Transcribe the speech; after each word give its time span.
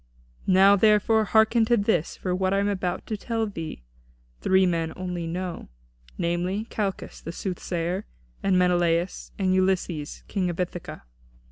Now, 0.47 0.75
therefore, 0.75 1.25
hearken 1.25 1.63
to 1.65 1.77
this, 1.77 2.17
for 2.17 2.33
what 2.33 2.55
I 2.55 2.57
am 2.57 2.67
about 2.67 3.05
to 3.05 3.15
tell 3.15 3.45
thee 3.45 3.83
three 4.39 4.65
men 4.65 4.91
only 4.95 5.27
know, 5.27 5.69
namely, 6.17 6.65
Calchas, 6.71 7.21
the 7.21 7.31
soothsayer, 7.31 8.05
and 8.41 8.57
Menelaus, 8.57 9.31
and 9.37 9.53
Ulysses, 9.53 10.23
King 10.27 10.49
of 10.49 10.59
Ithaca. 10.59 11.03